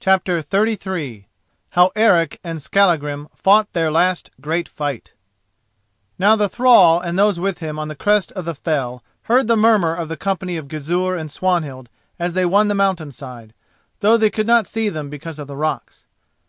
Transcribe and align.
CHAPTER 0.00 0.40
XXXIII 0.40 1.28
HOW 1.70 1.92
ERIC 1.94 2.40
AND 2.42 2.60
SKALLAGRIM 2.60 3.28
FOUGHT 3.32 3.72
THEIR 3.74 3.92
LAST 3.92 4.32
GREAT 4.40 4.68
FIGHT 4.68 5.12
Now 6.18 6.34
the 6.34 6.48
thrall 6.48 6.98
and 6.98 7.16
those 7.16 7.38
with 7.38 7.58
him 7.60 7.78
on 7.78 7.86
the 7.86 7.94
crest 7.94 8.32
of 8.32 8.44
the 8.44 8.56
fell 8.56 9.04
heard 9.30 9.46
the 9.46 9.56
murmur 9.56 9.94
of 9.94 10.08
the 10.08 10.16
company 10.16 10.56
of 10.56 10.66
Gizur 10.66 11.14
and 11.14 11.30
Swanhild 11.30 11.88
as 12.18 12.32
they 12.32 12.44
won 12.44 12.66
the 12.66 12.74
mountain 12.74 13.12
side, 13.12 13.54
though 14.00 14.16
they 14.16 14.30
could 14.30 14.48
not 14.48 14.66
see 14.66 14.88
them 14.88 15.10
because 15.10 15.38
of 15.38 15.46
the 15.46 15.54
rocks. 15.56 16.06